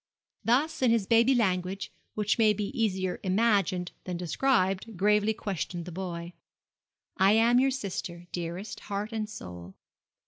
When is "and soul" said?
9.13-9.75